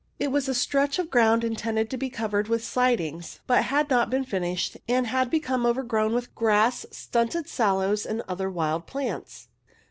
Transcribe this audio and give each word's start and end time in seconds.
It 0.17 0.31
was 0.31 0.49
a 0.49 0.55
stretch 0.55 0.97
of 0.97 1.11
ground 1.11 1.43
intended 1.43 1.91
to 1.91 1.95
be 1.97 2.09
covered 2.09 2.47
with 2.47 2.63
sidings, 2.63 3.39
but 3.45 3.65
had 3.65 3.87
not 3.91 4.09
been 4.09 4.23
finished, 4.23 4.77
and 4.89 5.05
had 5.05 5.29
become 5.29 5.63
overgrown 5.63 6.15
with 6.15 6.33
grass, 6.33 6.87
stunted 6.89 7.47
sallows, 7.47 8.03
and 8.07 8.23
other 8.27 8.49
wild 8.49 8.87
plants. 8.87 9.49